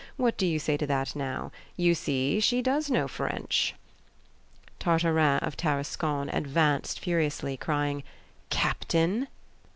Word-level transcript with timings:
What 0.17 0.35
do 0.35 0.47
you 0.47 0.57
say 0.57 0.77
to 0.77 0.87
that 0.87 1.15
now? 1.15 1.51
You 1.77 1.93
see 1.93 2.39
she 2.39 2.63
does 2.63 2.89
know 2.89 3.07
French." 3.07 3.75
Tartarin 4.79 5.37
of 5.43 5.55
Tarascon 5.55 6.27
advanced 6.29 6.99
furiously, 6.99 7.55
crying: 7.55 8.01
"Captain!" 8.49 9.27